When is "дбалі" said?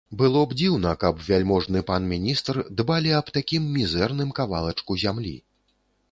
2.79-3.11